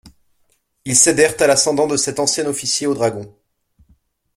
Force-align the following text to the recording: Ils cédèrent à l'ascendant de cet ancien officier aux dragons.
Ils 0.83 0.95
cédèrent 0.95 1.39
à 1.41 1.45
l'ascendant 1.45 1.85
de 1.85 1.95
cet 1.95 2.17
ancien 2.19 2.47
officier 2.47 2.87
aux 2.87 2.95
dragons. 2.95 3.37